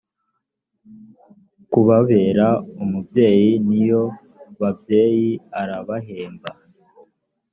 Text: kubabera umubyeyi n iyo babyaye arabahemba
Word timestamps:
kubabera 1.71 2.47
umubyeyi 2.83 3.51
n 3.67 3.69
iyo 3.81 4.03
babyaye 4.59 5.29
arabahemba 5.61 6.49